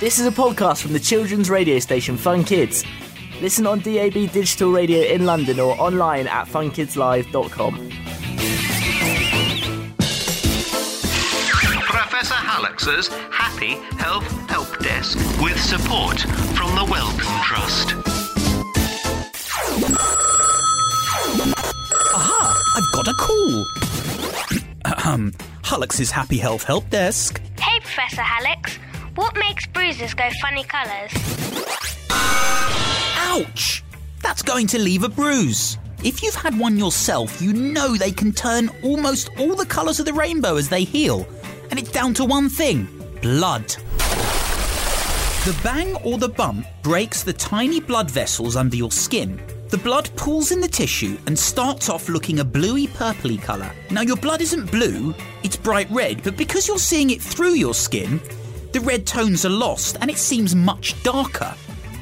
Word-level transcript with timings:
This 0.00 0.18
is 0.18 0.26
a 0.26 0.30
podcast 0.30 0.82
from 0.82 0.92
the 0.92 1.00
children's 1.00 1.48
radio 1.48 1.78
station 1.78 2.16
Fun 2.16 2.44
Kids. 2.44 2.84
Listen 3.40 3.66
on 3.66 3.78
DAB 3.80 4.12
digital 4.32 4.70
radio 4.72 5.00
in 5.02 5.24
London 5.24 5.60
or 5.60 5.80
online 5.80 6.26
at 6.26 6.46
funkidslive.com. 6.46 7.90
Professor 11.86 12.34
Hallux's 12.34 13.08
Happy 13.30 13.74
Health 13.96 14.24
Help 14.48 14.78
Desk 14.80 15.16
with 15.40 15.58
support 15.60 16.20
from 16.20 16.74
the 16.74 16.86
Wellcome 16.90 17.42
Trust. 17.42 17.94
Aha! 22.14 22.72
I've 22.76 22.92
got 22.92 23.08
a 23.08 23.14
call. 23.14 23.66
Ahem. 24.84 25.32
Hallux's 25.62 26.10
Happy 26.10 26.38
Health 26.38 26.64
Help 26.64 26.88
Desk. 26.90 27.40
Hey, 27.58 27.80
Professor 27.80 28.22
Hallux. 28.22 28.73
What 29.14 29.36
makes 29.36 29.64
bruises 29.66 30.12
go 30.12 30.28
funny 30.42 30.64
colours? 30.64 31.12
Ouch! 32.10 33.84
That's 34.20 34.42
going 34.42 34.66
to 34.68 34.78
leave 34.78 35.04
a 35.04 35.08
bruise. 35.08 35.78
If 36.02 36.20
you've 36.20 36.34
had 36.34 36.58
one 36.58 36.76
yourself, 36.76 37.40
you 37.40 37.52
know 37.52 37.96
they 37.96 38.10
can 38.10 38.32
turn 38.32 38.70
almost 38.82 39.30
all 39.38 39.54
the 39.54 39.66
colours 39.66 40.00
of 40.00 40.06
the 40.06 40.12
rainbow 40.12 40.56
as 40.56 40.68
they 40.68 40.82
heal. 40.82 41.28
And 41.70 41.78
it's 41.78 41.92
down 41.92 42.12
to 42.14 42.24
one 42.24 42.48
thing 42.48 42.88
blood. 43.22 43.68
The 45.44 45.56
bang 45.62 45.94
or 46.02 46.18
the 46.18 46.28
bump 46.28 46.66
breaks 46.82 47.22
the 47.22 47.32
tiny 47.32 47.78
blood 47.78 48.10
vessels 48.10 48.56
under 48.56 48.76
your 48.76 48.90
skin. 48.90 49.40
The 49.68 49.78
blood 49.78 50.10
pools 50.16 50.50
in 50.50 50.60
the 50.60 50.68
tissue 50.68 51.18
and 51.26 51.38
starts 51.38 51.88
off 51.88 52.08
looking 52.08 52.40
a 52.40 52.44
bluey 52.44 52.88
purpley 52.88 53.40
colour. 53.40 53.70
Now, 53.90 54.02
your 54.02 54.16
blood 54.16 54.40
isn't 54.40 54.70
blue, 54.72 55.14
it's 55.44 55.56
bright 55.56 55.90
red, 55.90 56.22
but 56.24 56.36
because 56.36 56.66
you're 56.66 56.78
seeing 56.78 57.10
it 57.10 57.22
through 57.22 57.54
your 57.54 57.74
skin, 57.74 58.20
the 58.74 58.80
red 58.80 59.06
tones 59.06 59.46
are 59.46 59.50
lost 59.50 59.96
and 60.00 60.10
it 60.10 60.18
seems 60.18 60.52
much 60.56 61.00
darker. 61.04 61.54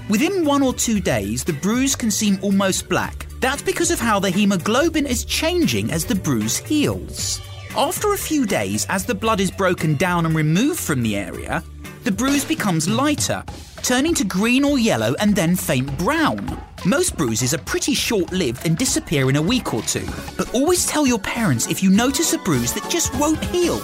Within 0.09 0.43
one 0.43 0.63
or 0.63 0.73
two 0.73 1.01
days, 1.01 1.45
the 1.45 1.53
bruise 1.53 1.95
can 1.95 2.11
seem 2.11 2.39
almost 2.41 2.89
black. 2.89 3.27
That's 3.41 3.61
because 3.61 3.91
of 3.91 4.01
how 4.01 4.19
the 4.19 4.31
hemoglobin 4.31 5.07
is 5.07 5.27
changing 5.27 5.93
as 5.93 6.07
the 6.07 6.15
bruise 6.15 6.57
heals. 6.57 7.43
After 7.77 8.15
a 8.15 8.17
few 8.17 8.47
days, 8.47 8.87
as 8.89 9.05
the 9.05 9.15
blood 9.15 9.39
is 9.39 9.51
broken 9.51 9.97
down 9.97 10.25
and 10.25 10.35
removed 10.35 10.81
from 10.81 11.03
the 11.03 11.15
area, 11.15 11.63
the 12.05 12.11
bruise 12.11 12.45
becomes 12.45 12.89
lighter, 12.89 13.45
turning 13.83 14.15
to 14.15 14.25
green 14.25 14.65
or 14.65 14.79
yellow 14.79 15.15
and 15.21 15.37
then 15.37 15.55
faint 15.55 15.99
brown. 15.99 16.59
Most 16.87 17.19
bruises 17.19 17.53
are 17.53 17.59
pretty 17.59 17.93
short 17.93 18.33
lived 18.33 18.65
and 18.65 18.79
disappear 18.79 19.29
in 19.29 19.37
a 19.37 19.43
week 19.43 19.75
or 19.75 19.83
two, 19.83 20.09
but 20.39 20.55
always 20.55 20.87
tell 20.87 21.07
your 21.07 21.19
parents 21.19 21.67
if 21.69 21.83
you 21.83 21.91
notice 21.91 22.33
a 22.33 22.39
bruise 22.39 22.73
that 22.73 22.89
just 22.89 23.15
won't 23.17 23.45
heal. 23.45 23.79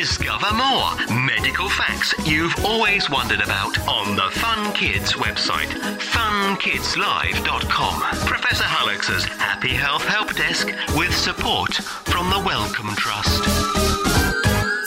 Discover 0.00 0.54
more 0.54 0.96
medical 1.26 1.68
facts 1.68 2.14
you've 2.26 2.54
always 2.64 3.10
wondered 3.10 3.42
about 3.42 3.78
on 3.86 4.16
the 4.16 4.30
Fun 4.40 4.72
Kids 4.72 5.12
website, 5.12 5.68
funkidslive.com. 5.98 8.00
Professor 8.26 8.64
Hallux's 8.64 9.24
Happy 9.24 9.74
Health 9.74 10.02
Help 10.06 10.34
Desk 10.34 10.68
with 10.96 11.14
support 11.14 11.74
from 11.74 12.30
the 12.30 12.42
Wellcome 12.46 12.96
Trust. 12.96 13.44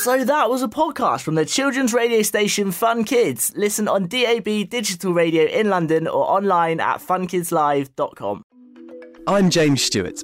So 0.04 0.26
that 0.26 0.50
was 0.50 0.64
a 0.64 0.68
podcast 0.68 1.22
from 1.22 1.36
the 1.36 1.46
children's 1.46 1.94
radio 1.94 2.24
station 2.24 2.72
Fun 2.72 3.04
Kids. 3.04 3.54
Listen 3.56 3.88
on 3.88 4.08
DAB 4.08 4.68
digital 4.68 5.14
radio 5.14 5.44
in 5.44 5.70
London 5.70 6.08
or 6.08 6.28
online 6.28 6.80
at 6.80 6.98
funkidslive.com. 6.98 8.42
I'm 9.28 9.52
James 9.52 9.84
Stewart, 9.84 10.24